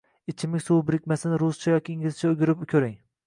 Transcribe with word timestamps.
Ichimlik 0.31 0.63
suv 0.67 0.79
birikmasini 0.87 1.37
ruscha 1.43 1.75
yoki 1.75 1.95
inglizchaga 1.97 2.35
oʻgirib 2.39 2.65
koʻring 2.75 2.97